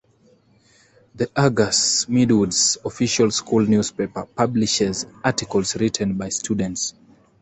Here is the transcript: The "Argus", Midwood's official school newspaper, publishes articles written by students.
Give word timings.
The 1.13 1.29
"Argus", 1.35 2.05
Midwood's 2.07 2.79
official 2.83 3.29
school 3.29 3.67
newspaper, 3.67 4.25
publishes 4.25 5.05
articles 5.23 5.75
written 5.75 6.17
by 6.17 6.29
students. 6.29 6.95